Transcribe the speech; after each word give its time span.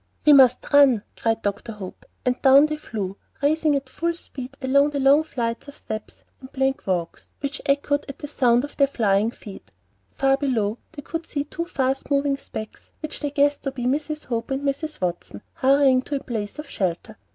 "We 0.25 0.33
must 0.33 0.73
run," 0.73 1.03
cried 1.15 1.43
Dr. 1.43 1.73
Hope, 1.73 2.07
and 2.25 2.41
down 2.41 2.65
they 2.65 2.77
flew, 2.77 3.17
racing 3.43 3.75
at 3.75 3.87
full 3.87 4.15
speed 4.15 4.57
along 4.59 4.89
the 4.89 4.99
long 4.99 5.23
flights 5.23 5.67
of 5.67 5.77
steps 5.77 6.25
and 6.39 6.49
the 6.49 6.53
plank 6.53 6.87
walks, 6.87 7.29
which 7.39 7.61
echoed 7.67 8.07
to 8.07 8.15
the 8.17 8.27
sound 8.27 8.63
of 8.63 8.75
their 8.77 8.87
flying 8.87 9.29
feet. 9.29 9.69
Far 10.09 10.37
below 10.37 10.79
they 10.93 11.03
could 11.03 11.27
see 11.27 11.43
two 11.43 11.65
fast 11.65 12.09
moving 12.09 12.37
specks 12.37 12.93
which 13.01 13.19
they 13.19 13.29
guessed 13.29 13.61
to 13.61 13.71
be 13.71 13.85
Mrs. 13.85 14.23
Hope 14.25 14.49
and 14.49 14.63
Mrs. 14.63 14.99
Watson, 15.01 15.43
hurrying 15.53 16.01
to 16.01 16.15
a 16.15 16.23
place 16.23 16.57
of 16.57 16.67
shelter. 16.67 17.17